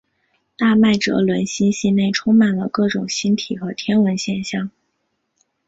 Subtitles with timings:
[0.57, 4.71] 大麦哲伦星系内充满了各种星体和天文现象。